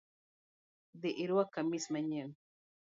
[1.01, 2.31] Dhi iruak kamis manyien